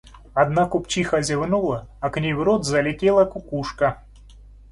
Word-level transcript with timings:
Одна 0.33 0.65
купчиха 0.69 1.21
зевнула, 1.23 1.85
а 1.99 2.09
к 2.09 2.19
ней 2.21 2.33
в 2.33 2.41
рот 2.41 2.65
залетела 2.65 3.23
кукушка. 3.25 4.03